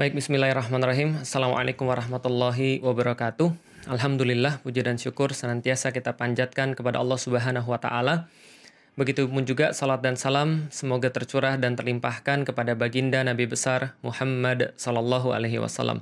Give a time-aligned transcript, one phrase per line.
[0.00, 1.20] Baik, bismillahirrahmanirrahim.
[1.28, 3.52] Assalamualaikum warahmatullahi wabarakatuh.
[3.84, 8.24] Alhamdulillah, puji dan syukur senantiasa kita panjatkan kepada Allah Subhanahu wa taala.
[8.96, 15.36] Begitupun juga salat dan salam semoga tercurah dan terlimpahkan kepada baginda Nabi besar Muhammad sallallahu
[15.36, 16.00] alaihi wasallam.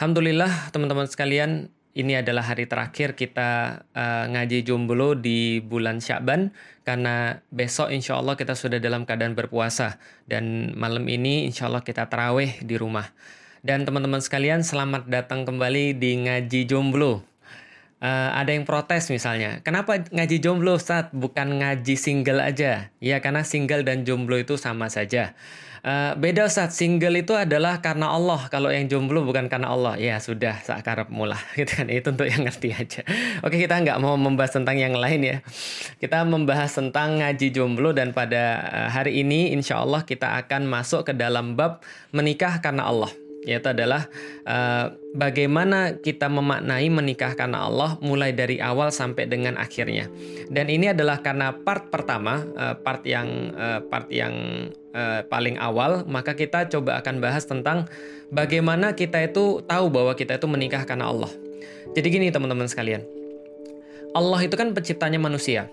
[0.00, 6.54] Alhamdulillah, teman-teman sekalian, ini adalah hari terakhir kita uh, ngaji jomblo di bulan Syaban
[6.86, 9.98] karena besok insya Allah kita sudah dalam keadaan berpuasa
[10.30, 13.10] dan malam ini insya Allah kita terawih di rumah.
[13.60, 17.26] Dan teman-teman sekalian selamat datang kembali di ngaji jomblo.
[18.00, 22.88] Uh, ada yang protes misalnya, kenapa ngaji jomblo saat bukan ngaji single aja?
[22.96, 25.36] Ya karena single dan jomblo itu sama saja.
[25.80, 28.50] Uh, beda saat single itu adalah karena Allah.
[28.52, 29.96] Kalau yang jomblo bukan karena Allah.
[29.96, 31.40] Ya sudah, sakarap mula.
[31.58, 31.88] Gitu kan.
[31.88, 33.00] Itu untuk yang ngerti aja.
[33.40, 35.36] Oke, kita nggak mau membahas tentang yang lain ya.
[35.96, 41.08] Kita membahas tentang ngaji jomblo dan pada eh, hari ini insya Allah kita akan masuk
[41.08, 41.80] ke dalam bab
[42.12, 43.12] menikah karena Allah
[43.48, 44.12] yaitu adalah
[44.44, 50.12] uh, bagaimana kita memaknai menikah karena Allah mulai dari awal sampai dengan akhirnya.
[50.52, 54.34] Dan ini adalah karena part pertama, uh, part yang uh, part yang
[54.92, 57.88] uh, paling awal, maka kita coba akan bahas tentang
[58.28, 61.32] bagaimana kita itu tahu bahwa kita itu menikah karena Allah.
[61.96, 63.02] Jadi gini teman-teman sekalian.
[64.12, 65.70] Allah itu kan penciptanya manusia.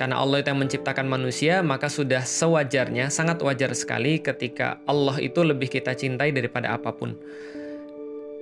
[0.00, 5.44] Karena Allah itu yang menciptakan manusia, maka sudah sewajarnya, sangat wajar sekali ketika Allah itu
[5.44, 7.12] lebih kita cintai daripada apa pun.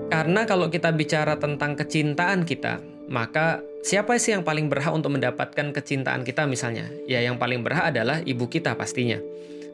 [0.07, 2.79] Karena kalau kita bicara tentang kecintaan kita,
[3.11, 6.87] maka siapa sih yang paling berhak untuk mendapatkan kecintaan kita misalnya?
[7.11, 9.19] Ya yang paling berhak adalah ibu kita pastinya.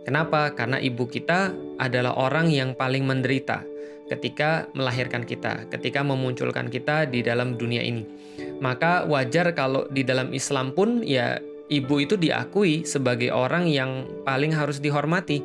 [0.09, 0.57] Kenapa?
[0.57, 3.61] Karena ibu kita adalah orang yang paling menderita
[4.09, 8.09] ketika melahirkan kita, ketika memunculkan kita di dalam dunia ini.
[8.65, 11.37] Maka wajar kalau di dalam Islam pun ya
[11.69, 15.45] ibu itu diakui sebagai orang yang paling harus dihormati.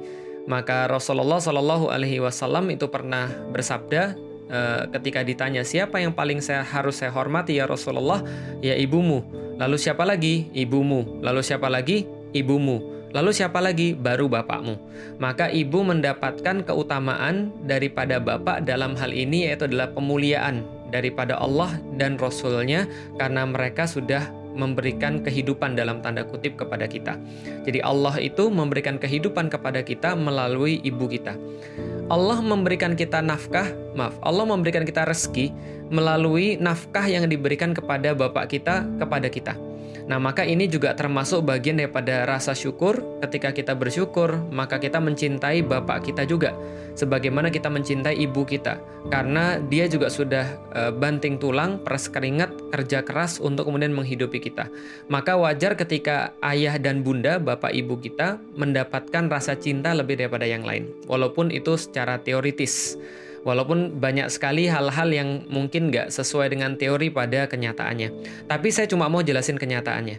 [0.49, 4.17] Maka Rasulullah Shallallahu Alaihi Wasallam itu pernah bersabda
[4.49, 8.25] uh, ketika ditanya siapa yang paling saya harus saya hormati ya Rasulullah,
[8.63, 9.21] ya ibumu.
[9.61, 10.49] Lalu siapa lagi?
[10.55, 11.21] Ibumu.
[11.21, 12.07] Lalu siapa lagi?
[12.33, 12.99] Ibumu.
[13.09, 13.97] Lalu siapa lagi?
[13.97, 14.77] Baru bapakmu.
[15.17, 20.61] Maka ibu mendapatkan keutamaan daripada bapak dalam hal ini yaitu adalah pemuliaan
[20.93, 27.15] daripada Allah dan Rasulnya karena mereka sudah memberikan kehidupan dalam tanda kutip kepada kita.
[27.63, 31.39] Jadi Allah itu memberikan kehidupan kepada kita melalui ibu kita.
[32.11, 35.53] Allah memberikan kita nafkah, maaf, Allah memberikan kita rezeki
[35.87, 39.68] melalui nafkah yang diberikan kepada bapak kita kepada kita.
[40.09, 42.97] Nah, maka ini juga termasuk bagian daripada rasa syukur.
[43.21, 46.57] Ketika kita bersyukur, maka kita mencintai bapak kita juga,
[46.97, 48.81] sebagaimana kita mencintai ibu kita,
[49.13, 54.65] karena dia juga sudah e, banting tulang, peras keringat, kerja keras untuk kemudian menghidupi kita.
[55.13, 60.65] Maka wajar ketika ayah dan bunda, bapak ibu kita, mendapatkan rasa cinta lebih daripada yang
[60.65, 62.97] lain, walaupun itu secara teoritis.
[63.47, 68.09] Walaupun banyak sekali hal-hal yang mungkin nggak sesuai dengan teori pada kenyataannya.
[68.51, 70.17] Tapi saya cuma mau jelasin kenyataannya.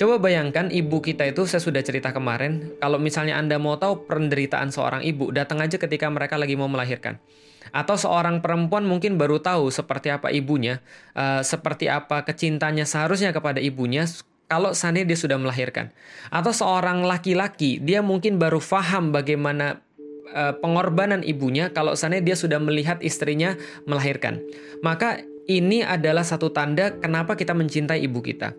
[0.00, 4.72] Coba bayangkan ibu kita itu, saya sudah cerita kemarin, kalau misalnya Anda mau tahu penderitaan
[4.72, 7.20] seorang ibu, datang aja ketika mereka lagi mau melahirkan.
[7.68, 10.80] Atau seorang perempuan mungkin baru tahu seperti apa ibunya,
[11.12, 14.08] uh, seperti apa kecintanya seharusnya kepada ibunya,
[14.48, 15.92] kalau seandainya dia sudah melahirkan.
[16.32, 19.84] Atau seorang laki-laki, dia mungkin baru paham bagaimana
[20.32, 24.42] uh, pengorbanan ibunya kalau sana dia sudah melihat istrinya melahirkan.
[24.80, 28.54] Maka ini adalah satu tanda kenapa kita mencintai ibu kita.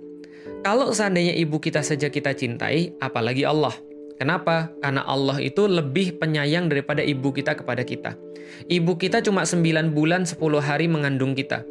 [0.62, 3.74] Kalau seandainya ibu kita saja kita cintai, apalagi Allah.
[4.22, 4.70] Kenapa?
[4.78, 8.14] Karena Allah itu lebih penyayang daripada ibu kita kepada kita.
[8.70, 11.66] Ibu kita cuma 9 bulan 10 hari mengandung kita.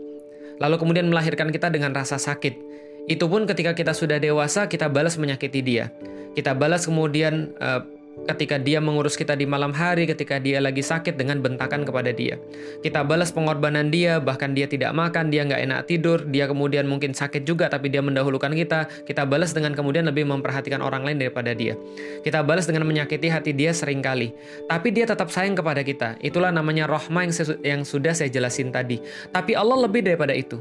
[0.59, 2.59] Lalu kemudian melahirkan kita dengan rasa sakit.
[3.07, 5.95] Itu pun ketika kita sudah dewasa, kita balas menyakiti dia.
[6.35, 7.87] Kita balas kemudian uh,
[8.29, 12.37] ketika dia mengurus kita di malam hari, ketika dia lagi sakit dengan bentakan kepada dia.
[12.85, 17.17] Kita balas pengorbanan dia, bahkan dia tidak makan, dia nggak enak tidur, dia kemudian mungkin
[17.17, 18.87] sakit juga tapi dia mendahulukan kita.
[19.07, 21.75] Kita balas dengan kemudian lebih memperhatikan orang lain daripada dia.
[22.23, 24.35] Kita balas dengan menyakiti hati dia sering kali.
[24.69, 26.21] Tapi dia tetap sayang kepada kita.
[26.21, 27.35] Itulah namanya rohma yang,
[27.65, 29.01] yang sudah saya jelasin tadi.
[29.33, 30.61] Tapi Allah lebih daripada itu.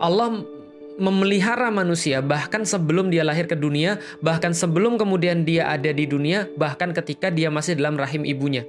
[0.00, 0.59] Allah
[0.98, 6.48] memelihara manusia bahkan sebelum dia lahir ke dunia, bahkan sebelum kemudian dia ada di dunia,
[6.56, 8.66] bahkan ketika dia masih dalam rahim ibunya.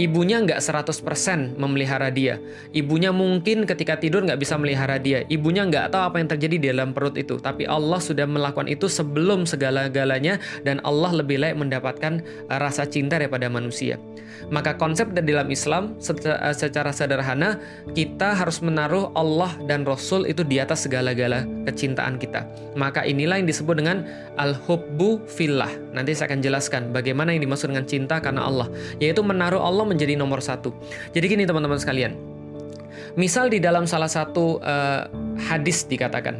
[0.00, 2.40] Ibunya nggak 100% memelihara dia.
[2.72, 5.28] Ibunya mungkin ketika tidur nggak bisa melihara dia.
[5.28, 7.36] Ibunya nggak tahu apa yang terjadi di dalam perut itu.
[7.36, 13.20] Tapi Allah sudah melakukan itu sebelum segala-galanya dan Allah lebih layak mendapatkan uh, rasa cinta
[13.20, 14.00] daripada manusia.
[14.48, 17.60] Maka konsep dari dalam Islam uh, secara sederhana
[17.92, 22.48] kita harus menaruh Allah dan Rasul itu di atas segala-gala kecintaan kita.
[22.80, 24.08] Maka inilah yang disebut dengan
[24.40, 25.70] al-hubbu fillah.
[25.92, 29.98] Nanti saya akan jelaskan bagaimana yang dimaksud dengan cinta karena Allah, yaitu menaruh Allah Allah
[29.98, 30.70] menjadi nomor satu.
[31.10, 32.14] Jadi gini teman-teman sekalian,
[33.18, 35.10] misal di dalam salah satu uh,
[35.50, 36.38] hadis dikatakan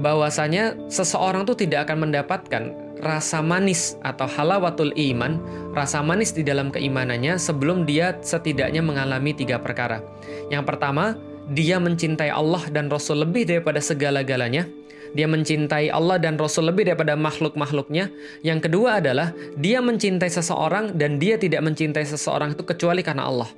[0.00, 2.72] bahwasanya seseorang tuh tidak akan mendapatkan
[3.04, 5.36] rasa manis atau halawatul iman,
[5.76, 10.00] rasa manis di dalam keimanannya sebelum dia setidaknya mengalami tiga perkara.
[10.48, 11.14] Yang pertama,
[11.52, 14.77] dia mencintai Allah dan Rasul lebih daripada segala-galanya.
[15.16, 18.10] Dia mencintai Allah dan Rasul lebih daripada makhluk-makhluknya.
[18.44, 23.48] Yang kedua adalah dia mencintai seseorang dan dia tidak mencintai seseorang itu kecuali karena Allah.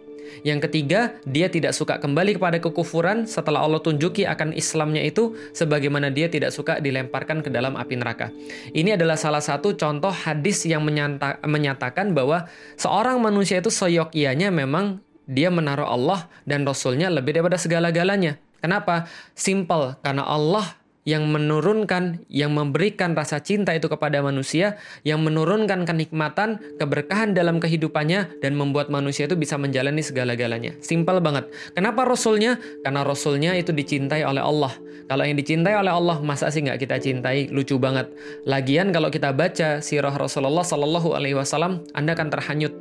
[0.47, 6.09] Yang ketiga, dia tidak suka kembali kepada kekufuran setelah Allah tunjuki akan Islamnya itu sebagaimana
[6.09, 8.33] dia tidak suka dilemparkan ke dalam api neraka.
[8.73, 12.47] Ini adalah salah satu contoh hadis yang menyata, menyatakan bahwa
[12.79, 18.41] seorang manusia itu seyogyanya memang dia menaruh Allah dan Rasulnya lebih daripada segala-galanya.
[18.61, 19.09] Kenapa?
[19.33, 26.61] Simple, karena Allah yang menurunkan, yang memberikan rasa cinta itu kepada manusia, yang menurunkan kenikmatan,
[26.77, 30.77] keberkahan dalam kehidupannya, dan membuat manusia itu bisa menjalani segala-galanya.
[30.85, 31.49] Simpel banget.
[31.73, 32.61] Kenapa Rasulnya?
[32.85, 34.77] Karena Rasulnya itu dicintai oleh Allah.
[35.09, 37.51] Kalau yang dicintai oleh Allah, masa sih nggak kita cintai?
[37.51, 38.13] Lucu banget.
[38.47, 42.75] Lagian kalau kita baca sirah Rasulullah Sallallahu Alaihi Wasallam, Anda akan terhanyut.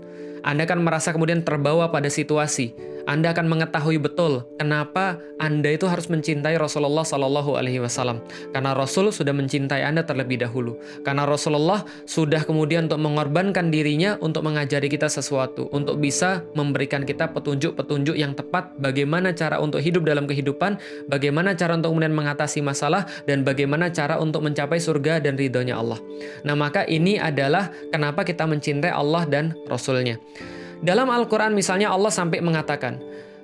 [0.43, 2.71] Anda akan merasa kemudian terbawa pada situasi
[3.09, 8.21] anda akan mengetahui betul kenapa Anda itu harus mencintai Rasulullah Sallallahu Alaihi Wasallam.
[8.53, 10.77] Karena Rasul sudah mencintai Anda terlebih dahulu.
[11.01, 17.33] Karena Rasulullah sudah kemudian untuk mengorbankan dirinya untuk mengajari kita sesuatu, untuk bisa memberikan kita
[17.33, 20.77] petunjuk-petunjuk yang tepat bagaimana cara untuk hidup dalam kehidupan,
[21.09, 25.97] bagaimana cara untuk kemudian mengatasi masalah, dan bagaimana cara untuk mencapai surga dan ridhonya Allah.
[26.45, 30.21] Nah maka ini adalah kenapa kita mencintai Allah dan Rasulnya.
[30.79, 32.99] Dalam Al-Quran misalnya Allah sampai mengatakan,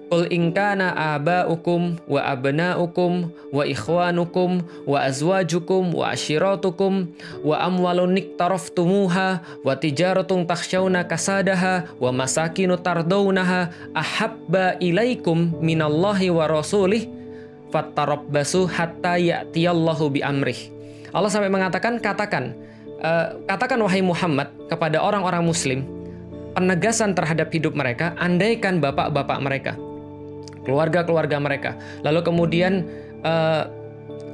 [0.06, 7.10] Qul inkana aba'ukum wa abna'ukum wa ikhwanukum wa azwajukum wa ashiratukum
[7.42, 17.10] wa amwalun niktaraftumuha wa tijaratun takhshawna kasadaha wa masakinu tardawnaha ahabba ilaikum minallahi wa rasulih
[17.74, 20.70] fattarabbasu hatta ya'tiyallahu bi amrih.
[21.10, 22.54] Allah sampai mengatakan katakan
[23.02, 25.95] uh, katakan wahai Muhammad kepada orang-orang muslim
[26.56, 29.74] penegasan terhadap hidup mereka, andaikan bapak-bapak mereka,
[30.64, 31.72] keluarga-keluarga mereka,
[32.02, 32.88] lalu kemudian
[33.22, 33.64] eh,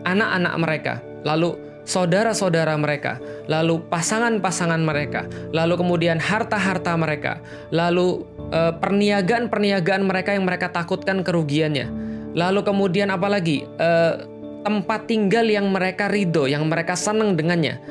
[0.05, 0.93] anak-anak mereka,
[1.25, 3.17] lalu saudara-saudara mereka,
[3.49, 7.41] lalu pasangan-pasangan mereka, lalu kemudian harta-harta mereka,
[7.73, 8.23] lalu
[8.53, 11.89] uh, perniagaan-perniagaan mereka yang mereka takutkan kerugiannya,
[12.37, 14.23] lalu kemudian apalagi uh,
[14.61, 17.81] tempat tinggal yang mereka ridho, yang mereka senang dengannya.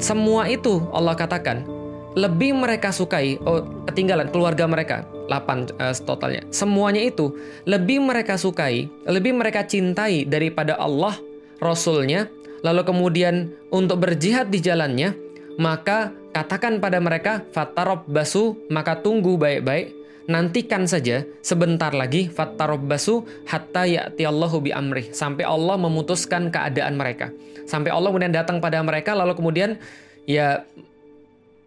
[0.00, 1.66] Semua itu Allah katakan
[2.12, 6.42] lebih mereka sukai oh ketinggalan keluarga mereka 8 uh, eh, totalnya.
[6.52, 7.32] Semuanya itu
[7.64, 11.16] lebih mereka sukai lebih mereka cintai daripada Allah
[11.62, 12.28] Rasulnya.
[12.62, 15.16] Lalu kemudian untuk berjihad di jalannya
[15.58, 20.04] maka katakan pada mereka fatarob basu maka tunggu baik-baik.
[20.22, 26.94] Nantikan saja sebentar lagi fattarob basu hatta ya'ti Allahu bi amrih sampai Allah memutuskan keadaan
[26.94, 27.34] mereka.
[27.66, 29.82] Sampai Allah kemudian datang pada mereka lalu kemudian
[30.22, 30.62] ya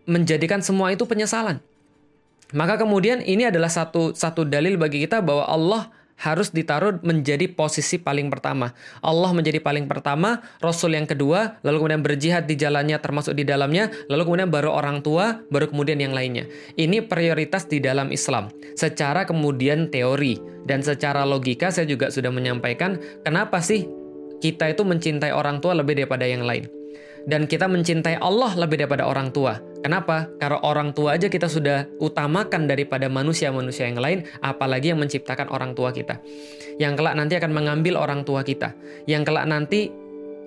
[0.06, 1.62] menjadikan semua itu penyesalan.
[2.54, 8.00] Maka kemudian ini adalah satu satu dalil bagi kita bahwa Allah harus ditaruh menjadi posisi
[8.00, 8.72] paling pertama.
[9.04, 13.92] Allah menjadi paling pertama, Rasul yang kedua, lalu kemudian berjihad di jalannya termasuk di dalamnya,
[14.08, 16.48] lalu kemudian baru orang tua, baru kemudian yang lainnya.
[16.80, 18.48] Ini prioritas di dalam Islam.
[18.80, 22.98] Secara kemudian teori dan secara logika saya juga sudah menyampaikan
[23.28, 23.86] kenapa sih
[24.40, 26.68] kita itu mencintai orang tua lebih daripada yang lain
[27.26, 29.58] dan kita mencintai Allah lebih daripada orang tua.
[29.86, 30.34] Kenapa?
[30.42, 35.78] Karena orang tua aja kita sudah utamakan daripada manusia-manusia yang lain, apalagi yang menciptakan orang
[35.78, 36.26] tua kita.
[36.82, 38.74] Yang kelak nanti akan mengambil orang tua kita.
[39.06, 39.94] Yang kelak nanti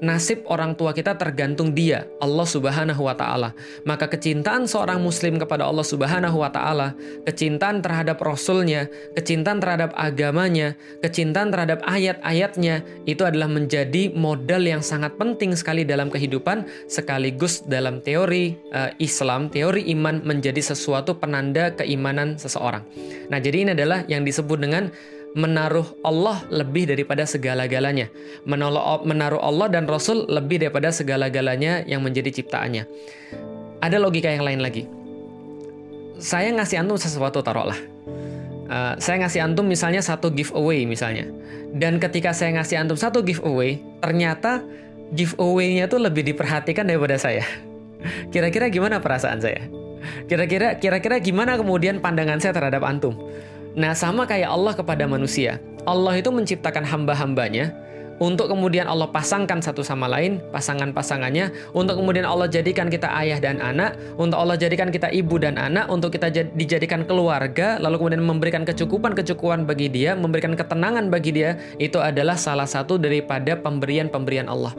[0.00, 3.54] nasib orang tua kita tergantung dia, Allah Subhanahu wa taala.
[3.82, 6.94] Maka kecintaan seorang muslim kepada Allah Subhanahu wa taala,
[7.26, 15.14] kecintaan terhadap rasulnya, kecintaan terhadap agamanya, kecintaan terhadap ayat-ayatnya itu adalah menjadi modal yang sangat
[15.18, 22.38] penting sekali dalam kehidupan sekaligus dalam teori uh, Islam, teori iman menjadi sesuatu penanda keimanan
[22.38, 22.82] seseorang.
[23.28, 24.90] Nah, jadi ini adalah yang disebut dengan
[25.36, 28.08] menaruh Allah lebih daripada segala-galanya.
[28.48, 32.84] Menaruh Allah dan Rasul lebih daripada segala-galanya yang menjadi ciptaannya.
[33.84, 34.88] Ada logika yang lain lagi.
[36.18, 37.78] Saya ngasih antum sesuatu taruhlah.
[38.68, 41.30] Uh, saya ngasih antum misalnya satu giveaway misalnya.
[41.72, 44.60] Dan ketika saya ngasih antum satu giveaway, ternyata
[45.14, 47.46] giveaway-nya tuh lebih diperhatikan daripada saya.
[48.34, 49.62] Kira-kira gimana perasaan saya?
[50.28, 53.14] Kira-kira kira-kira gimana kemudian pandangan saya terhadap antum?
[53.76, 55.60] Nah, sama kayak Allah kepada manusia.
[55.84, 57.72] Allah itu menciptakan hamba-hambanya,
[58.18, 63.62] untuk kemudian Allah pasangkan satu sama lain, pasangan-pasangannya, untuk kemudian Allah jadikan kita ayah dan
[63.62, 68.66] anak, untuk Allah jadikan kita ibu dan anak, untuk kita dijadikan keluarga, lalu kemudian memberikan
[68.66, 74.74] kecukupan-kecukupan bagi dia, memberikan ketenangan bagi dia, itu adalah salah satu daripada pemberian-pemberian Allah.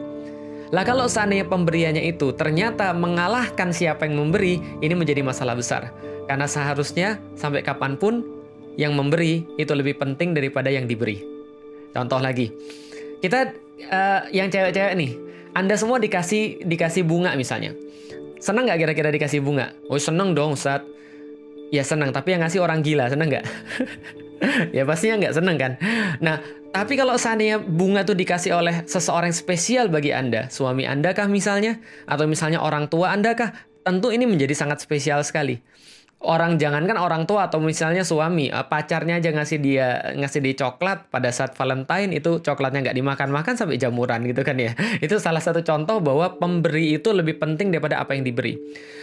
[0.70, 5.90] Lah kalau seandainya pemberiannya itu ternyata mengalahkan siapa yang memberi, ini menjadi masalah besar.
[6.30, 8.22] Karena seharusnya sampai kapan pun
[8.78, 11.22] yang memberi itu lebih penting daripada yang diberi.
[11.90, 12.52] Contoh lagi,
[13.18, 13.50] kita
[13.90, 15.12] uh, yang cewek-cewek nih,
[15.56, 17.74] Anda semua dikasih dikasih bunga misalnya.
[18.38, 19.74] Senang nggak kira-kira dikasih bunga?
[19.90, 20.86] Oh seneng dong Ustaz.
[21.70, 23.46] Ya senang, tapi yang ngasih orang gila, seneng nggak?
[24.76, 25.72] ya pastinya nggak seneng kan?
[26.18, 26.42] Nah,
[26.74, 31.78] tapi kalau seandainya bunga tuh dikasih oleh seseorang spesial bagi Anda, suami Anda kah misalnya?
[32.10, 33.54] Atau misalnya orang tua Anda kah?
[33.86, 35.62] Tentu ini menjadi sangat spesial sekali
[36.20, 41.08] orang jangankan orang tua atau misalnya suami uh, pacarnya aja ngasih dia ngasih dia coklat
[41.08, 44.76] pada saat Valentine itu coklatnya nggak dimakan-makan sampai jamuran gitu kan ya.
[45.04, 48.56] Itu salah satu contoh bahwa pemberi itu lebih penting daripada apa yang diberi.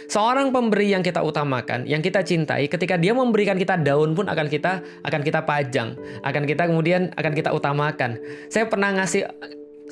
[0.06, 4.46] Seorang pemberi yang kita utamakan yang kita cintai ketika dia memberikan kita daun pun akan
[4.46, 8.16] kita akan kita pajang akan kita kemudian akan kita utamakan.
[8.48, 9.26] Saya pernah ngasih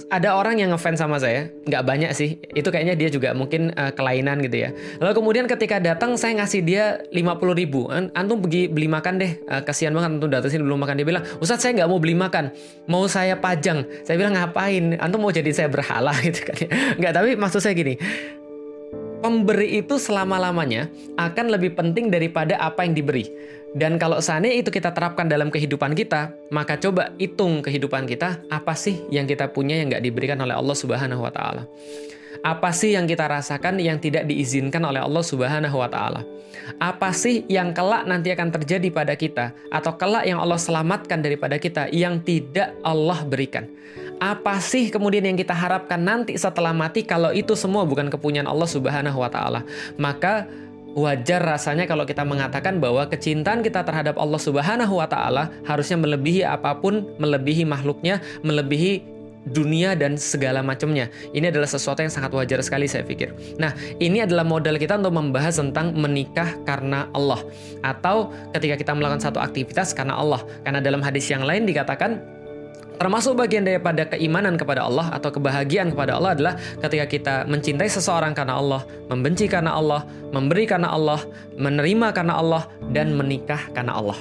[0.06, 2.38] ada orang yang ngefans sama saya, nggak banyak sih.
[2.54, 4.70] Itu kayaknya dia juga mungkin uh, kelainan gitu ya.
[5.02, 7.90] Lalu kemudian ketika datang saya ngasih dia 50 ribu.
[7.90, 9.32] Antum pergi beli makan deh.
[9.48, 10.94] Uh, kasihan banget antum datang sini belum makan.
[11.00, 12.54] Dia bilang, Ustadz saya nggak mau beli makan,
[12.86, 13.82] mau saya pajang.
[14.06, 15.00] Saya bilang ngapain?
[15.00, 16.56] Antum mau jadi saya berhala gitu kan?
[16.60, 16.68] Ya.
[17.00, 17.98] Nggak, tapi maksud saya gini.
[19.16, 23.26] Pemberi itu selama-lamanya akan lebih penting daripada apa yang diberi.
[23.76, 28.72] Dan kalau seandainya itu kita terapkan dalam kehidupan kita, maka coba hitung kehidupan kita, apa
[28.72, 31.68] sih yang kita punya yang nggak diberikan oleh Allah Subhanahu wa Ta'ala.
[32.40, 36.24] Apa sih yang kita rasakan yang tidak diizinkan oleh Allah Subhanahu wa Ta'ala?
[36.80, 41.60] Apa sih yang kelak nanti akan terjadi pada kita, atau kelak yang Allah selamatkan daripada
[41.60, 43.68] kita yang tidak Allah berikan?
[44.16, 48.64] Apa sih kemudian yang kita harapkan nanti setelah mati kalau itu semua bukan kepunyaan Allah
[48.64, 49.60] Subhanahu wa Ta'ala?
[50.00, 50.48] Maka
[50.96, 56.42] wajar rasanya kalau kita mengatakan bahwa kecintaan kita terhadap Allah Subhanahu wa taala harusnya melebihi
[56.42, 59.04] apa pun, melebihi makhluknya, melebihi
[59.46, 61.06] dunia dan segala macamnya.
[61.30, 63.30] Ini adalah sesuatu yang sangat wajar sekali saya pikir.
[63.62, 63.70] Nah,
[64.02, 67.38] ini adalah modal kita untuk membahas tentang menikah karena Allah
[67.86, 70.42] atau ketika kita melakukan satu aktivitas karena Allah.
[70.66, 72.18] Karena dalam hadis yang lain dikatakan
[72.96, 78.32] Termasuk bagian daripada keimanan kepada Allah atau kebahagiaan kepada Allah adalah ketika kita mencintai seseorang
[78.32, 81.20] karena Allah, membenci karena Allah, memberi karena Allah,
[81.60, 84.16] menerima karena Allah, dan menikah karena Allah.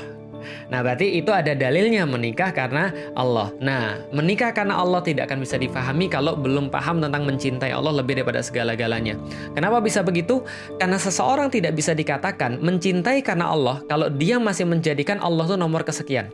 [0.70, 3.50] Nah, berarti itu ada dalilnya menikah karena Allah.
[3.62, 8.22] Nah, menikah karena Allah tidak akan bisa difahami kalau belum paham tentang mencintai Allah lebih
[8.22, 9.18] daripada segala-galanya.
[9.54, 10.46] Kenapa bisa begitu?
[10.78, 15.82] Karena seseorang tidak bisa dikatakan mencintai karena Allah kalau dia masih menjadikan Allah itu nomor
[15.86, 16.30] kesekian.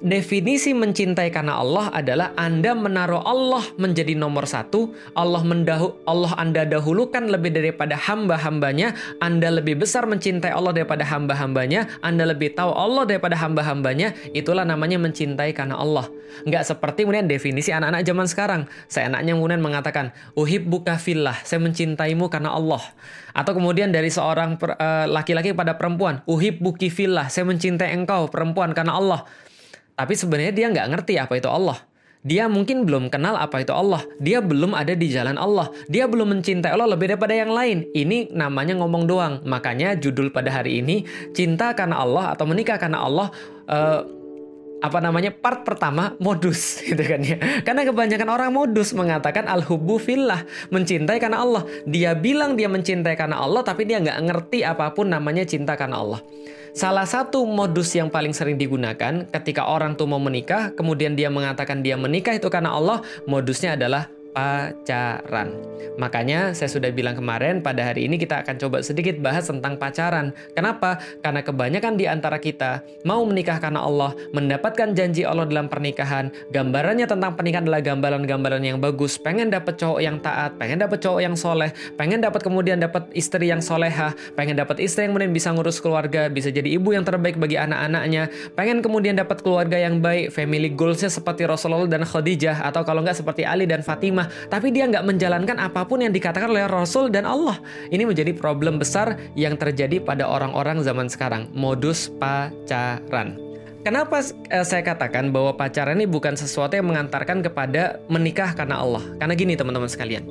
[0.00, 6.64] Definisi mencintai karena Allah adalah Anda menaruh Allah menjadi nomor satu, Allah mendahu, Allah Anda
[6.64, 13.04] dahulukan lebih daripada hamba-hambanya, Anda lebih besar mencintai Allah daripada hamba-hambanya, Anda lebih tahu Allah
[13.04, 16.08] daripada hamba-hambanya, itulah namanya mencintai karena Allah.
[16.48, 18.62] Nggak seperti kemudian definisi anak-anak zaman sekarang.
[18.88, 22.80] Saya anaknya kemudian mengatakan, uhib buka fillah, saya mencintaimu karena Allah.
[23.36, 28.32] Atau kemudian dari seorang eh, laki-laki uh, pada perempuan, uhib buki fillah, saya mencintai engkau
[28.32, 29.28] perempuan karena Allah.
[30.00, 31.76] Tapi sebenarnya dia nggak ngerti apa itu Allah.
[32.24, 34.00] Dia mungkin belum kenal apa itu Allah.
[34.16, 35.68] Dia belum ada di jalan Allah.
[35.92, 37.84] Dia belum mencintai Allah lebih daripada yang lain.
[37.92, 39.44] Ini namanya ngomong doang.
[39.44, 41.04] Makanya judul pada hari ini
[41.36, 43.28] cinta karena Allah atau menikah karena Allah.
[43.68, 44.20] Uh,
[44.80, 50.00] apa namanya part pertama modus gitu kan ya karena kebanyakan orang modus mengatakan al hubbu
[50.00, 50.40] fillah
[50.72, 55.12] mencintai karena Allah dia bilang dia mencintai karena Allah tapi dia nggak ngerti apa pun
[55.12, 56.24] namanya cinta karena Allah
[56.70, 61.82] Salah satu modus yang paling sering digunakan ketika orang tuh mau menikah, kemudian dia mengatakan
[61.82, 65.54] dia menikah itu karena Allah, modusnya adalah pacaran.
[65.98, 70.32] Makanya saya sudah bilang kemarin pada hari ini kita akan coba sedikit bahas tentang pacaran.
[70.54, 71.00] Kenapa?
[71.20, 77.06] Karena kebanyakan di antara kita mau menikah karena Allah, mendapatkan janji Allah dalam pernikahan, gambarannya
[77.08, 81.36] tentang pernikahan adalah gambaran-gambaran yang bagus, pengen dapat cowok yang taat, pengen dapat cowok yang
[81.36, 85.82] soleh, pengen dapat kemudian dapat istri yang soleha, pengen dapat istri yang kemudian bisa ngurus
[85.82, 90.72] keluarga, bisa jadi ibu yang terbaik bagi anak-anaknya, pengen kemudian dapat keluarga yang baik, family
[90.72, 94.19] goalsnya seperti Rasulullah dan Khadijah, atau kalau nggak seperti Ali dan Fatimah
[94.50, 97.56] tapi dia nggak menjalankan apa pun yang dikatakan oleh Rasul dan Allah.
[97.88, 103.38] Ini menjadi problem besar yang terjadi pada orang-orang zaman sekarang, modus pacaran.
[103.80, 104.20] Kenapa
[104.52, 109.00] eh, saya katakan bahwa pacaran ini bukan sesuatu yang mengantarkan kepada menikah karena Allah?
[109.16, 110.28] Karena gini teman-teman sekalian.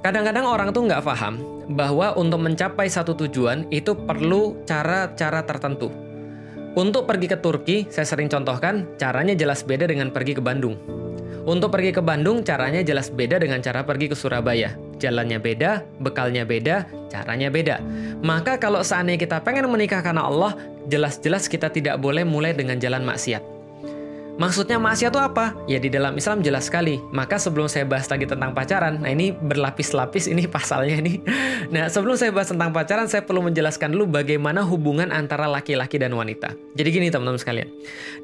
[0.00, 1.38] Kadang-kadang orang tuh nggak paham
[1.76, 5.92] bahwa untuk mencapai satu tujuan itu perlu cara-cara tertentu.
[6.72, 11.02] Untuk pergi ke Turki, saya sering contohkan, caranya jelas beda dengan pergi ke Bandung
[11.42, 14.78] Untuk pergi ke Bandung, caranya jelas beda dengan cara pergi ke Surabaya.
[15.02, 17.82] Jalannya beda, bekalnya beda, caranya beda.
[18.22, 20.54] Maka kalau seandainya kita pengen menikah karena Allah,
[20.86, 23.42] jelas-jelas kita tidak boleh mulai dengan jalan maksiat.
[24.32, 25.52] Maksudnya maksiat itu apa?
[25.68, 26.96] Ya di dalam Islam jelas sekali.
[27.12, 31.20] Maka sebelum saya bahas lagi tentang pacaran, nah ini berlapis-lapis ini pasalnya ini.
[31.68, 36.16] Nah sebelum saya bahas tentang pacaran, saya perlu menjelaskan dulu bagaimana hubungan antara laki-laki dan
[36.16, 36.54] wanita.
[36.78, 37.68] Jadi gini teman-teman sekalian.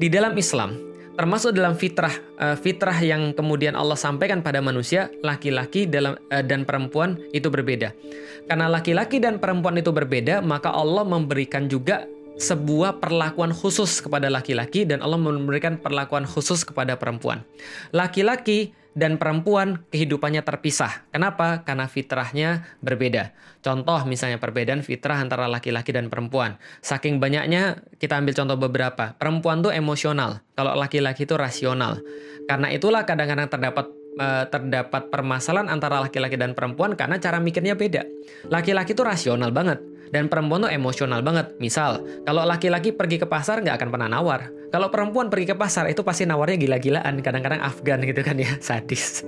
[0.00, 0.88] Di dalam Islam,
[1.18, 6.62] termasuk dalam fitrah uh, fitrah yang kemudian Allah sampaikan pada manusia laki-laki dalam uh, dan
[6.62, 7.90] perempuan itu berbeda.
[8.46, 12.06] Karena laki-laki dan perempuan itu berbeda maka Allah memberikan juga
[12.38, 17.42] sebuah perlakuan khusus kepada laki-laki dan Allah memberikan perlakuan khusus kepada perempuan.
[17.90, 21.07] Laki-laki dan perempuan kehidupannya terpisah.
[21.14, 21.62] Kenapa?
[21.62, 23.31] Karena fitrahnya berbeda.
[23.62, 26.59] Contoh misalnya perbedaan fitrah antara laki-laki dan perempuan.
[26.83, 29.14] Saking banyaknya kita ambil contoh beberapa.
[29.14, 32.02] Perempuan tuh emosional, kalau laki-laki itu rasional.
[32.50, 33.87] Karena itulah kadang-kadang terdapat
[34.19, 38.02] eh, terdapat permasalahan antara laki-laki dan perempuan karena cara mikirnya beda.
[38.50, 39.78] Laki-laki itu rasional banget
[40.11, 41.55] dan perempuan tuh emosional banget.
[41.62, 44.58] Misal, kalau laki-laki pergi ke pasar nggak akan pernah nawar.
[44.68, 47.25] Kalau perempuan pergi ke pasar itu pasti nawarnya gila-gilaan.
[47.25, 49.25] Kadang-kadang Afgan gitu kan ya, sadis.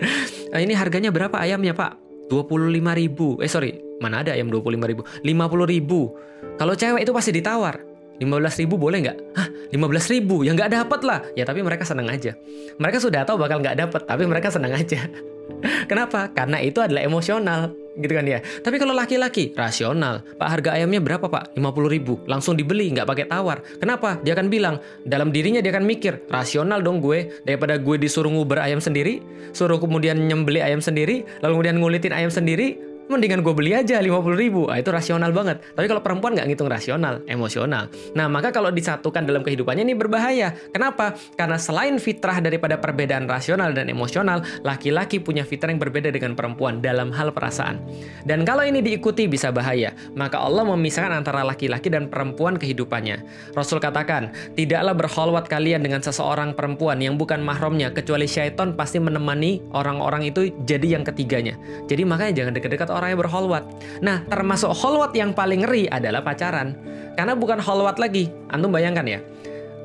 [0.52, 1.97] Nah, ini harganya berapa ayamnya pak?
[2.30, 3.40] 25 ribu.
[3.42, 5.02] Eh sorry, mana ada ayam 25 ribu?
[5.25, 6.14] 50 ribu.
[6.61, 7.90] Kalau cewek itu pasti ditawar.
[8.20, 9.18] 15 ribu boleh nggak?
[9.32, 10.44] Hah, 15 ribu?
[10.44, 11.20] Ya nggak dapat lah.
[11.32, 12.37] Ya tapi mereka senang aja.
[12.76, 15.09] Mereka sudah tahu bakal nggak dapat, tapi mereka senang aja.
[15.90, 16.28] Kenapa?
[16.30, 18.40] Karena itu adalah emosional gitu kan ya.
[18.42, 21.57] Tapi kalau laki-laki rasional, Pak harga ayamnya berapa Pak?
[21.57, 23.62] 50 ribu, langsung dibeli, nggak pakai tawar.
[23.78, 24.19] Kenapa?
[24.25, 24.76] Dia akan bilang
[25.07, 29.78] dalam dirinya dia akan mikir rasional dong gue daripada gue disuruh nguber ayam sendiri, suruh
[29.78, 34.71] kemudian nyembeli ayam sendiri, lalu kemudian ngulitin ayam sendiri, mendingan gue beli aja 50 ribu.
[34.71, 35.59] Nah, itu rasional banget.
[35.75, 37.90] Tapi kalau perempuan nggak ngitung rasional, emosional.
[38.14, 40.55] Nah, maka kalau disatukan dalam kehidupannya ini berbahaya.
[40.71, 41.19] Kenapa?
[41.35, 46.79] Karena selain fitrah daripada perbedaan rasional dan emosional, laki-laki punya fitrah yang berbeda dengan perempuan
[46.79, 47.83] dalam hal perasaan.
[48.23, 49.90] Dan kalau ini diikuti bisa bahaya.
[50.14, 53.23] Maka Allah memisahkan antara laki-laki dan perempuan kehidupannya.
[53.59, 59.59] Rasul katakan, tidaklah berholwat kalian dengan seseorang perempuan yang bukan mahramnya, kecuali syaitan pasti menemani
[59.75, 61.59] orang-orang itu jadi yang ketiganya.
[61.90, 63.65] Jadi makanya jangan deket-deket orang yang berholwat.
[64.05, 66.77] Nah, termasuk holwat yang paling ngeri adalah pacaran.
[67.17, 68.29] Karena bukan holwat lagi.
[68.53, 69.21] Antum bayangkan ya.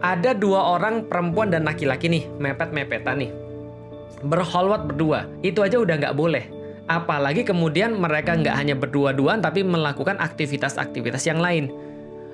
[0.03, 3.31] Ada dua orang perempuan dan laki-laki nih, mepet-mepetan nih.
[4.27, 5.29] Berholwat berdua.
[5.39, 6.43] Itu aja udah nggak boleh.
[6.85, 11.71] Apalagi kemudian mereka nggak hanya berdua-duaan tapi melakukan aktivitas-aktivitas yang lain.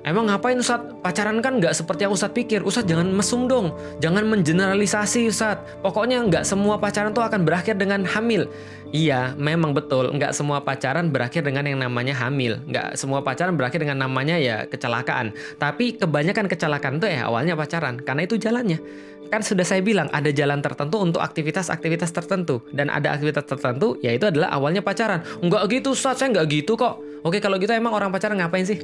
[0.02, 0.98] Emang ngapain Ustadz?
[0.98, 2.66] Pacaran kan nggak seperti yang Ustadz pikir.
[2.66, 3.70] Ustadz jangan mesum dong.
[4.02, 5.78] Jangan mengeneralisasi Ustadz.
[5.78, 8.50] Pokoknya nggak semua pacaran tuh akan berakhir dengan hamil.
[8.90, 10.10] Iya, memang betul.
[10.10, 12.58] Nggak semua pacaran berakhir dengan yang namanya hamil.
[12.66, 15.32] Nggak semua pacaran berakhir dengan namanya ya kecelakaan.
[15.62, 18.02] Tapi kebanyakan kecelakaan tuh ya awalnya pacaran.
[18.02, 18.82] Karena itu jalannya.
[19.30, 22.66] Kan sudah saya bilang ada jalan tertentu untuk aktivitas-aktivitas tertentu.
[22.74, 25.22] Dan ada aktivitas tertentu yaitu adalah awalnya pacaran.
[25.40, 26.98] Nggak gitu Ustadz, saya nggak gitu kok.
[27.22, 28.82] Oke kalau gitu emang orang pacaran ngapain sih?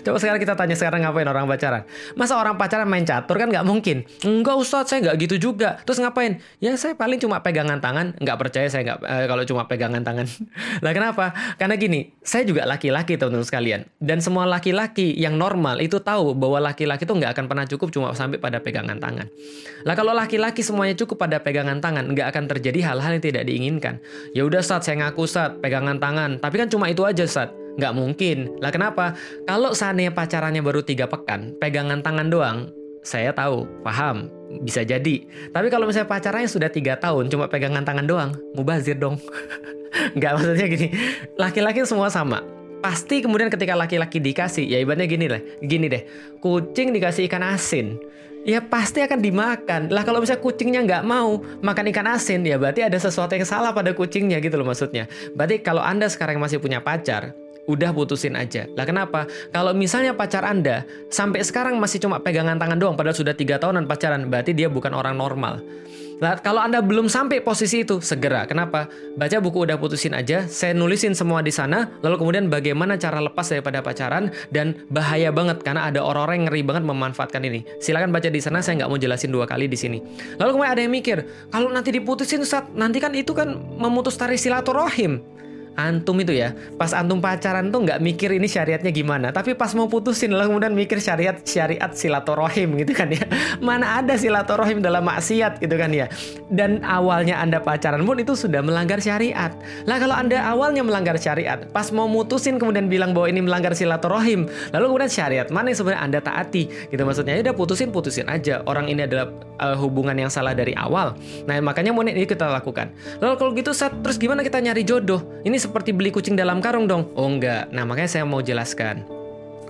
[0.00, 1.84] Coba sekarang kita tanya sekarang ngapain orang pacaran?
[2.16, 4.08] Masa orang pacaran main catur kan nggak mungkin.
[4.24, 5.76] Enggak Ustadz, saya nggak gitu juga.
[5.84, 6.40] Terus ngapain?
[6.64, 8.16] Ya saya paling cuma pegangan tangan.
[8.16, 10.26] Nggak percaya saya nggak eh, kalau cuma pegangan tangan.
[10.84, 11.36] lah kenapa?
[11.60, 13.80] Karena gini, saya juga laki-laki teman-teman sekalian.
[14.00, 18.08] Dan semua laki-laki yang normal itu tahu bahwa laki-laki itu nggak akan pernah cukup cuma
[18.16, 19.28] sampai pada pegangan tangan.
[19.84, 23.98] Lah kalau laki-laki semuanya cukup pada pegangan tangan, nggak akan terjadi hal-hal yang tidak diinginkan.
[24.32, 26.38] Ya udah saat saya ngaku saat pegangan tangan.
[26.38, 28.38] Tapi kan cuma itu aja saat Nggak mungkin.
[28.60, 29.16] Lah kenapa?
[29.48, 32.58] Kalau seandainya pacarannya baru tiga pekan, pegangan tangan doang,
[33.02, 34.30] saya tahu, paham,
[34.62, 35.26] bisa jadi.
[35.50, 39.18] Tapi kalau misalnya pacarannya sudah tiga tahun, cuma pegangan tangan doang, mubazir dong.
[40.16, 40.88] Nggak maksudnya gini,
[41.36, 42.40] laki-laki semua sama.
[42.82, 46.02] Pasti kemudian ketika laki-laki dikasih, ya ibaratnya gini deh, gini deh,
[46.42, 47.94] kucing dikasih ikan asin,
[48.42, 49.86] ya pasti akan dimakan.
[49.90, 53.70] Lah kalau misalnya kucingnya nggak mau makan ikan asin, ya berarti ada sesuatu yang salah
[53.70, 55.06] pada kucingnya gitu loh maksudnya.
[55.38, 57.34] Berarti kalau Anda sekarang masih punya pacar,
[57.66, 58.66] udah putusin aja.
[58.74, 59.30] Lah kenapa?
[59.54, 63.86] Kalau misalnya pacar Anda sampai sekarang masih cuma pegangan tangan doang padahal sudah tiga tahunan
[63.86, 65.62] pacaran, berarti dia bukan orang normal.
[66.22, 68.46] Lah kalau Anda belum sampai posisi itu, segera.
[68.46, 68.86] Kenapa?
[69.18, 73.50] Baca buku udah putusin aja, saya nulisin semua di sana, lalu kemudian bagaimana cara lepas
[73.50, 77.66] daripada pacaran dan bahaya banget karena ada orang-orang yang ngeri banget memanfaatkan ini.
[77.82, 79.98] Silakan baca di sana, saya nggak mau jelasin dua kali di sini.
[80.38, 84.38] Lalu kemudian ada yang mikir, kalau nanti diputusin saat nanti kan itu kan memutus tari
[84.38, 85.18] silaturahim.
[85.76, 86.52] Antum itu ya.
[86.76, 89.32] Pas antum pacaran tuh nggak mikir ini syariatnya gimana.
[89.32, 93.24] Tapi pas mau putusin lalu kemudian mikir syariat syariat silaturahim gitu kan ya.
[93.66, 96.06] Mana ada silaturahim dalam maksiat gitu kan ya.
[96.52, 99.52] Dan awalnya anda pacaran pun itu sudah melanggar syariat.
[99.88, 104.48] Lah kalau anda awalnya melanggar syariat pas mau mutusin kemudian bilang bahwa ini melanggar silaturahim
[104.72, 106.68] lalu kemudian syariat mana yang sebenarnya anda taati?
[106.90, 107.38] Gitu maksudnya.
[107.38, 108.60] Ya udah putusin putusin aja.
[108.68, 109.32] Orang ini adalah
[109.62, 111.14] uh, hubungan yang salah dari awal.
[111.48, 112.90] Nah makanya mau ini kita lakukan.
[113.22, 115.22] Lalu kalau gitu saat terus gimana kita nyari jodoh?
[115.46, 117.14] Ini seperti beli kucing dalam karung dong.
[117.14, 117.70] Oh enggak.
[117.70, 119.06] Nah, makanya saya mau jelaskan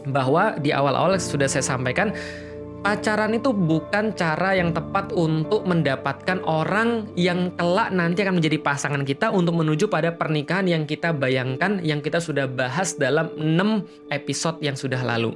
[0.08, 2.10] bahwa di awal-awal sudah saya sampaikan
[2.82, 9.06] pacaran itu bukan cara yang tepat untuk mendapatkan orang yang kelak nanti akan menjadi pasangan
[9.06, 14.58] kita untuk menuju pada pernikahan yang kita bayangkan yang kita sudah bahas dalam 6 episode
[14.58, 15.30] yang sudah lalu.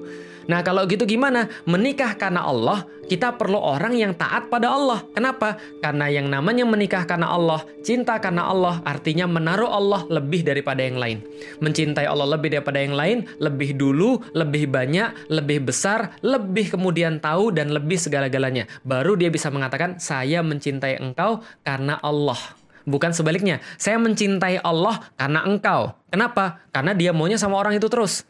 [0.47, 1.51] Nah, kalau gitu gimana?
[1.67, 5.03] Menikah karena Allah, kita perlu orang yang taat pada Allah.
[5.15, 5.59] Kenapa?
[5.83, 10.99] Karena yang namanya menikah karena Allah, cinta karena Allah, artinya menaruh Allah lebih daripada yang
[10.99, 11.23] lain.
[11.63, 17.55] Mencintai Allah lebih daripada yang lain, lebih dulu, lebih banyak, lebih besar, lebih kemudian tahu
[17.55, 18.71] dan lebih segala-galanya.
[18.87, 22.39] Baru dia bisa mengatakan, "Saya mencintai engkau karena Allah."
[22.87, 25.99] Bukan sebaliknya, saya mencintai Allah karena engkau.
[26.07, 26.63] Kenapa?
[26.71, 28.23] Karena dia maunya sama orang itu terus.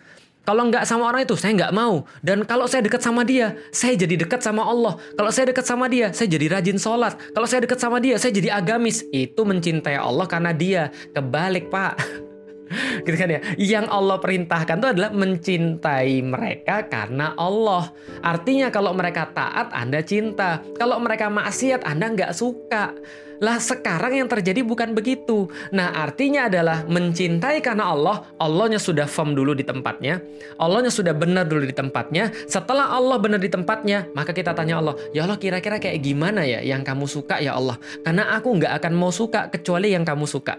[0.46, 2.06] Kalau nggak sama orang itu, saya nggak mau.
[2.22, 4.94] Dan kalau saya dekat sama dia, saya jadi dekat sama Allah.
[5.18, 7.18] Kalau saya dekat sama dia, saya jadi rajin sholat.
[7.34, 9.02] Kalau saya dekat sama dia, saya jadi agamis.
[9.10, 10.94] Itu mencintai Allah karena dia.
[11.10, 11.98] Kebalik, Pak.
[13.06, 13.40] gitu kan ya.
[13.58, 17.90] Yang Allah perintahkan itu adalah mencintai mereka karena Allah.
[18.22, 20.62] Artinya kalau mereka taat, Anda cinta.
[20.78, 22.94] Kalau mereka maksiat, Anda nggak suka.
[23.44, 25.48] Lah sekarang yang terjadi bukan begitu.
[25.72, 30.24] Nah artinya adalah mencintai karena Allah, Allahnya sudah firm dulu di tempatnya,
[30.56, 32.32] Allahnya sudah benar dulu di tempatnya.
[32.48, 36.64] Setelah Allah benar di tempatnya, maka kita tanya Allah, ya Allah kira-kira kayak gimana ya
[36.64, 37.76] yang kamu suka ya Allah?
[38.00, 40.56] Karena aku nggak akan mau suka kecuali yang kamu suka.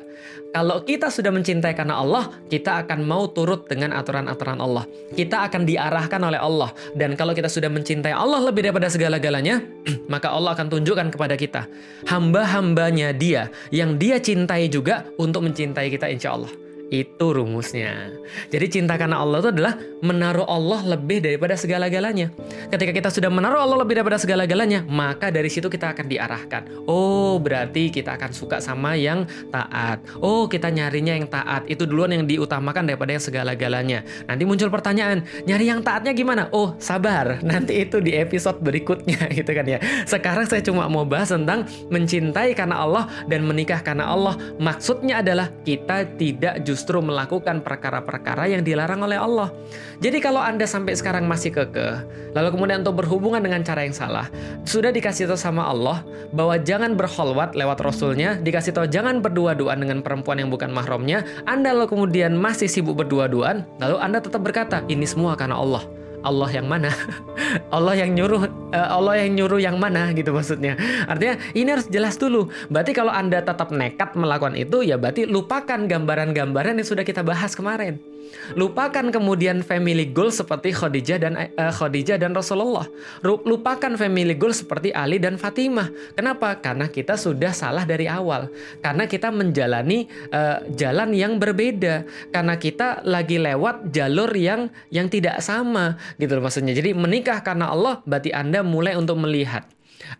[0.47, 4.89] Kalau kita sudah mencintai karena Allah, kita akan mau turut dengan aturan-aturan Allah.
[5.13, 6.73] Kita akan diarahkan oleh Allah.
[6.97, 9.61] Dan kalau kita sudah mencintai Allah lebih daripada segala-galanya,
[10.13, 11.69] maka Allah akan tunjukkan kepada kita
[12.09, 16.66] hamba-hamba hambanya dia yang dia cintai juga untuk mencintai kita insya Allah.
[16.87, 18.15] Itu rumusnya.
[18.47, 22.31] Jadi cinta karena Allah itu adalah menaruh Allah lebih daripada segala-galanya.
[22.71, 26.87] Ketika kita sudah menaruh Allah lebih daripada segala-galanya, maka dari situ kita akan diarahkan.
[26.87, 29.99] Oh, berarti kita akan suka sama yang taat.
[30.23, 31.67] Oh, kita nyarinya yang taat.
[31.67, 34.07] Itu duluan yang diutamakan daripada yang segala-galanya.
[34.23, 36.47] Nanti muncul pertanyaan, nyari yang taatnya gimana?
[36.55, 37.39] Oh, sabar.
[37.47, 39.83] Nanti itu di episode berikutnya gitu kan ya.
[40.07, 44.39] Sekarang saya cuma mau bahas tentang mencintai karena Allah dan menikah karena Allah.
[44.55, 49.49] Maksudnya adalah kita tidak justru justru melakukan perkara-perkara yang dilarang oleh Allah.
[49.97, 52.05] Jadi kalau Anda sampai sekarang masih kekeh,
[52.37, 54.29] lalu kemudian untuk berhubungan dengan cara yang salah,
[54.61, 60.05] sudah dikasih tahu sama Allah bahwa jangan berholwat lewat Rasulnya, dikasih tahu jangan berdua-duaan dengan
[60.05, 65.09] perempuan yang bukan mahramnya, Anda lalu kemudian masih sibuk berdua-duaan, lalu Anda tetap berkata, ini
[65.09, 65.81] semua karena Allah.
[66.25, 66.89] Allah yang mana?
[67.75, 70.73] Allah yang nyuruh uh, Allah yang nyuruh yang mana gitu maksudnya.
[71.05, 72.49] Artinya ini harus jelas dulu.
[72.73, 77.53] Berarti kalau Anda tetap nekat melakukan itu ya berarti lupakan gambaran-gambaran yang sudah kita bahas
[77.53, 78.16] kemarin.
[78.55, 82.87] Lupakan kemudian family goal seperti Khadijah dan uh, Khadijah dan Rasulullah.
[83.23, 85.89] Lupakan family goal seperti Ali dan Fatimah.
[86.15, 86.57] Kenapa?
[86.59, 88.47] Karena kita sudah salah dari awal.
[88.79, 92.07] Karena kita menjalani uh, jalan yang berbeda.
[92.31, 96.71] Karena kita lagi lewat jalur yang yang tidak sama gitu loh maksudnya.
[96.71, 99.67] Jadi menikah karena Allah berarti Anda mulai untuk melihat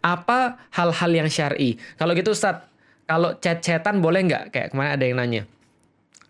[0.02, 1.78] apa hal-hal yang syar'i.
[1.96, 2.66] Kalau gitu Ustaz,
[3.08, 4.44] kalau chat-chatan boleh nggak?
[4.52, 5.44] Kayak kemarin ada yang nanya.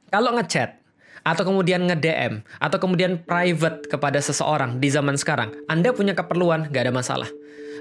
[0.07, 0.79] Kalau ngechat,
[1.27, 6.83] atau kemudian nge-DM atau kemudian private kepada seseorang di zaman sekarang, Anda punya keperluan, nggak
[6.87, 7.29] ada masalah.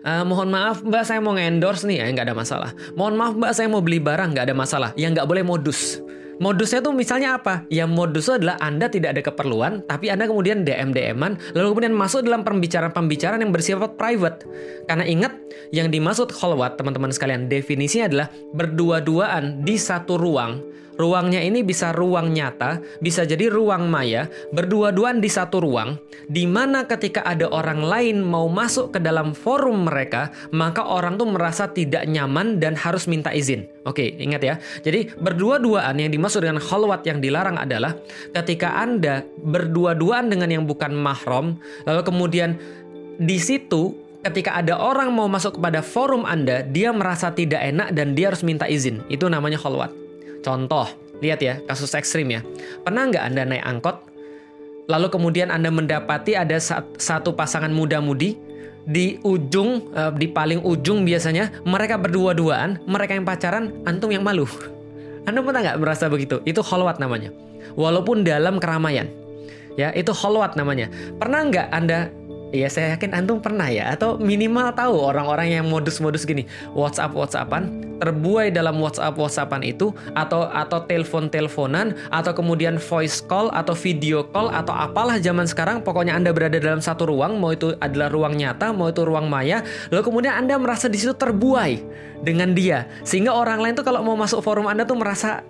[0.07, 2.71] Uh, mohon maaf mbak saya mau endorse nih ya nggak ada masalah.
[2.99, 4.91] Mohon maaf mbak saya mau beli barang nggak ada masalah.
[4.99, 6.03] Yang nggak boleh modus.
[6.37, 7.65] Modusnya tuh misalnya apa?
[7.73, 12.45] Ya modusnya adalah Anda tidak ada keperluan, tapi Anda kemudian DM-DM-an, lalu kemudian masuk dalam
[12.45, 14.45] pembicaraan-pembicaraan yang bersifat private.
[14.85, 15.33] Karena ingat,
[15.73, 20.61] yang dimaksud kholwat, teman-teman sekalian, definisinya adalah berdua-duaan di satu ruang,
[20.97, 26.89] Ruangnya ini bisa ruang nyata, bisa jadi ruang maya, berdua-duaan di satu ruang, di mana
[26.89, 32.09] ketika ada orang lain mau masuk ke dalam forum mereka, maka orang tuh merasa tidak
[32.09, 33.69] nyaman dan harus minta izin.
[33.85, 34.55] Oke, ingat ya.
[34.81, 37.93] Jadi berdua-duaan yang dimaksud dengan khalwat yang dilarang adalah
[38.33, 42.57] ketika Anda berdua-duaan dengan yang bukan mahram, lalu kemudian
[43.21, 43.93] di situ
[44.25, 48.41] ketika ada orang mau masuk kepada forum Anda, dia merasa tidak enak dan dia harus
[48.43, 49.05] minta izin.
[49.13, 50.06] Itu namanya khalwat.
[50.47, 50.87] Contoh,
[51.19, 52.47] lihat ya, kasus ekstrim ya.
[52.87, 53.97] Pernah nggak Anda naik angkot,
[54.87, 56.55] lalu kemudian Anda mendapati ada
[57.03, 58.39] satu pasangan muda-mudi,
[58.87, 64.47] di ujung, eh, di paling ujung biasanya, mereka berdua-duaan, mereka yang pacaran, antum yang malu.
[65.27, 66.39] Anda pernah nggak merasa begitu?
[66.47, 67.35] Itu kholwat namanya.
[67.75, 69.11] Walaupun dalam keramaian.
[69.75, 70.87] Ya, itu kholwat namanya.
[71.19, 72.09] Pernah nggak Anda
[72.55, 76.47] Iya saya yakin antum pernah ya atau minimal tahu orang-orang yang modus-modus gini
[76.79, 83.73] WhatsApp WhatsAppan terbuai dalam WhatsApp WhatsAppan itu atau atau telepon-teleponan atau kemudian voice call atau
[83.73, 88.13] video call atau apalah zaman sekarang pokoknya Anda berada dalam satu ruang mau itu adalah
[88.13, 91.81] ruang nyata mau itu ruang maya lalu kemudian Anda merasa di situ terbuai
[92.23, 92.89] dengan dia.
[93.05, 95.45] Sehingga orang lain tuh kalau mau masuk forum Anda tuh merasa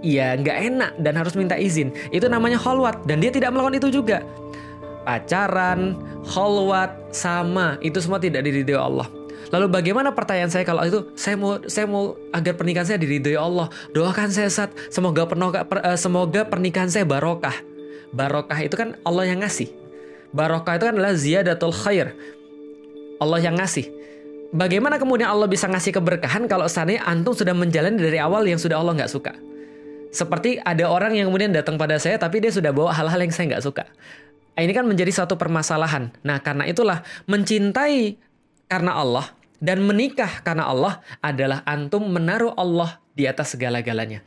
[0.00, 1.92] ya nggak enak dan harus minta izin.
[2.12, 4.24] Itu namanya holwat dan dia tidak melakukan itu juga.
[5.00, 5.96] Pacaran,
[6.28, 9.08] kholwat, sama, itu semua tidak diridhoi Allah.
[9.50, 13.66] Lalu bagaimana pertanyaan saya kalau itu saya mau saya mau agar pernikahan saya diridhoi Allah.
[13.90, 17.54] Doakan saya saat semoga pernikahan per, uh, semoga pernikahan saya barokah.
[18.14, 19.70] Barokah itu kan Allah yang ngasih.
[20.30, 22.14] Barokah itu kan adalah ziyadatul khair.
[23.18, 23.90] Allah yang ngasih.
[24.50, 28.78] Bagaimana kemudian Allah bisa ngasih keberkahan kalau seandainya antum sudah menjalani dari awal yang sudah
[28.78, 29.34] Allah nggak suka?
[30.10, 33.54] Seperti ada orang yang kemudian datang pada saya tapi dia sudah bawa hal-hal yang saya
[33.54, 33.86] nggak suka.
[34.58, 36.10] Ini kan menjadi suatu permasalahan.
[36.26, 38.18] Nah, karena itulah mencintai
[38.66, 44.24] karena Allah dan menikah karena Allah adalah antum menaruh Allah di atas segala-galanya.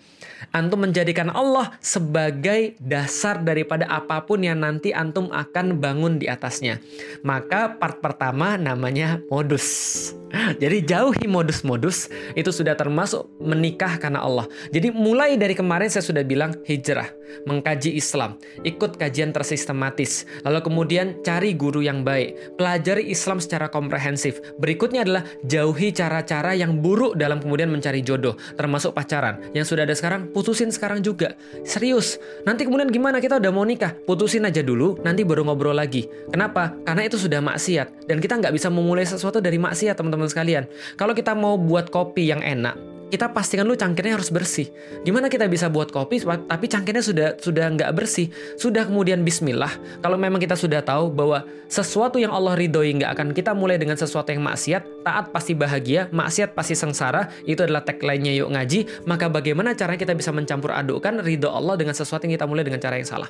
[0.52, 6.84] Antum menjadikan Allah sebagai dasar daripada apa pun yang nanti antum akan bangun di atasnya.
[7.24, 10.12] Maka part pertama namanya modus.
[10.62, 14.50] Jadi jauhi modus-modus itu sudah termasuk menikah karena Allah.
[14.74, 17.10] Jadi mulai dari kemarin saya sudah bilang hijrah,
[17.46, 24.42] mengkaji Islam, ikut kajian tersistematis, lalu kemudian cari guru yang baik, pelajari Islam secara komprehensif.
[24.58, 29.42] Berikutnya adalah jauhi cara-cara yang buruk dalam kemudian mencari jodoh, termasuk pacaran.
[29.54, 31.38] Yang sudah ada sekarang putusin sekarang juga.
[31.64, 32.20] Serius.
[32.44, 33.96] Nanti kemudian gimana kita udah mau nikah?
[34.04, 36.10] Putusin aja dulu, nanti baru ngobrol lagi.
[36.34, 36.76] Kenapa?
[36.84, 40.68] Karena itu sudah maksiat dan kita nggak bisa memulai sesuatu dari maksiat teman-teman sekalian.
[41.00, 42.76] Kalau kita mau buat kopi yang enak,
[43.14, 44.74] kita pastikan dulu cangkirnya harus bersih.
[45.06, 48.34] Gimana kita bisa buat kopi tapi cangkirnya sudah sudah nggak bersih?
[48.58, 49.70] Sudah kemudian Bismillah.
[50.02, 53.94] Kalau memang kita sudah tahu bahwa sesuatu yang Allah ridhoi nggak akan kita mulai dengan
[53.94, 57.30] sesuatu yang maksiat, taat pasti bahagia, maksiat pasti sengsara.
[57.46, 59.06] Itu adalah tagline-nya yuk ngaji.
[59.06, 62.82] Maka bagaimana caranya kita bisa mencampur adukkan ridho Allah dengan sesuatu yang kita mulai dengan
[62.82, 63.30] cara yang salah?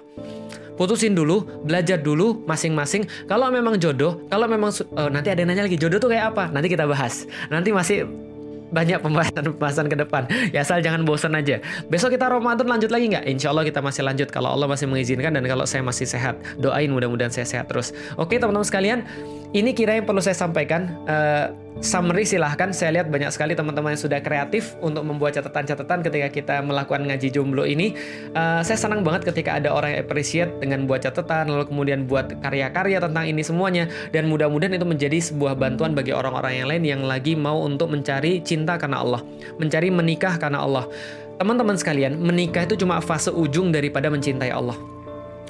[0.74, 3.06] putusin dulu, belajar dulu masing-masing.
[3.30, 6.50] Kalau memang jodoh, kalau memang uh, nanti ada yang nanya lagi jodoh tuh kayak apa?
[6.50, 7.30] Nanti kita bahas.
[7.54, 8.10] Nanti masih
[8.74, 10.26] banyak pembahasan-pembahasan ke depan.
[10.50, 11.62] Ya asal jangan bosan aja.
[11.88, 13.30] Besok kita Ramadan lanjut lagi nggak?
[13.30, 16.42] Insya Allah kita masih lanjut kalau Allah masih mengizinkan dan kalau saya masih sehat.
[16.58, 17.94] Doain mudah-mudahan saya sehat terus.
[18.18, 19.06] Oke teman-teman sekalian,
[19.54, 20.90] ini kira yang perlu saya sampaikan.
[21.06, 26.28] Uh, summary silahkan saya lihat banyak sekali teman-teman yang sudah kreatif untuk membuat catatan-catatan ketika
[26.30, 27.98] kita melakukan ngaji jomblo ini.
[28.38, 32.30] Uh, saya senang banget ketika ada orang yang appreciate dengan buat catatan lalu kemudian buat
[32.44, 33.90] karya-karya tentang ini semuanya.
[34.14, 38.44] Dan mudah-mudahan itu menjadi sebuah bantuan bagi orang-orang yang lain yang lagi mau untuk mencari
[38.46, 39.22] cinta karena Allah
[39.58, 40.86] mencari menikah karena Allah.
[41.42, 44.93] Teman-teman sekalian menikah itu cuma fase ujung daripada mencintai Allah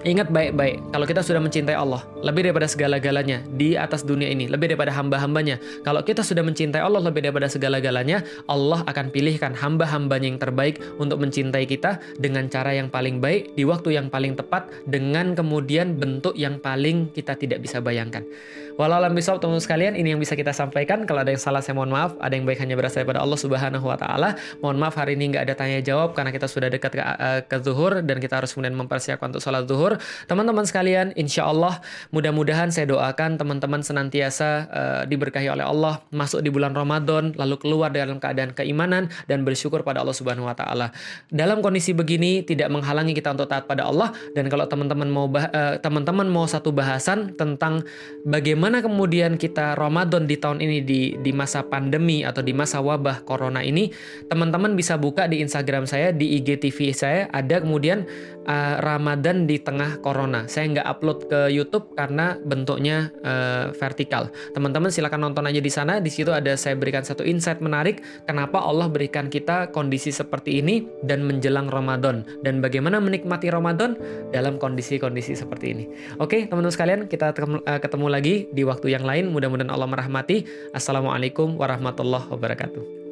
[0.04, 4.76] Ingat baik-baik, kalau kita sudah mencintai Allah, lebih daripada segala-galanya di atas dunia ini, lebih
[4.76, 5.56] daripada hamba-hambanya.
[5.80, 8.20] Kalau kita sudah mencintai Allah lebih daripada segala-galanya,
[8.52, 13.64] Allah akan pilihkan hamba-hambanya yang terbaik untuk mencintai kita dengan cara yang paling baik, di
[13.64, 18.28] waktu yang paling tepat, dengan kemudian bentuk yang paling kita tidak bisa bayangkan.
[18.74, 21.06] Walau alam bisawab teman-teman sekalian, ini yang bisa kita sampaikan.
[21.06, 23.86] Kalau ada yang salah saya mohon maaf, ada yang baik hanya berasal daripada Allah Subhanahu
[23.86, 24.34] wa taala.
[24.66, 27.62] Mohon maaf hari ini nggak ada tanya jawab karena kita sudah dekat ke, uh, ke
[27.62, 29.93] zuhur dan kita harus kemudian mempersiapkan untuk sholat zuhur.
[30.28, 31.80] Teman-teman sekalian, insya Allah
[32.12, 37.90] mudah-mudahan saya doakan teman-teman senantiasa uh, diberkahi oleh Allah, masuk di bulan Ramadan, lalu keluar
[37.94, 40.94] dalam keadaan keimanan dan bersyukur pada Allah Subhanahu wa taala.
[41.30, 44.12] Dalam kondisi begini tidak menghalangi kita untuk taat pada Allah.
[44.34, 47.84] Dan kalau teman-teman mau uh, teman-teman mau satu bahasan tentang
[48.26, 53.26] bagaimana kemudian kita Ramadan di tahun ini di di masa pandemi atau di masa wabah
[53.28, 53.92] corona ini,
[54.28, 57.22] teman-teman bisa buka di Instagram saya di IGTV saya.
[57.34, 58.06] Ada kemudian
[58.46, 60.46] uh, Ramadan di tengah corona.
[60.48, 64.30] Saya nggak upload ke YouTube karena bentuknya uh, vertikal.
[64.54, 66.00] Teman-teman silakan nonton aja di sana.
[66.00, 70.86] Di situ ada saya berikan satu insight menarik kenapa Allah berikan kita kondisi seperti ini
[71.04, 73.96] dan menjelang Ramadan dan bagaimana menikmati Ramadan
[74.32, 75.84] dalam kondisi-kondisi seperti ini.
[76.20, 79.32] Oke, teman-teman sekalian, kita eh, ketemu lagi di waktu yang lain.
[79.32, 80.46] Mudah-mudahan Allah merahmati.
[80.72, 83.03] Assalamualaikum warahmatullahi wabarakatuh.